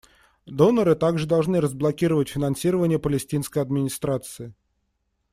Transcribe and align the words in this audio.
Доноры 0.47 0.95
также 0.95 1.27
должны 1.27 1.61
разблокировать 1.61 2.27
финансирование 2.29 2.97
Палестинской 2.97 3.61
администрации. 3.61 4.55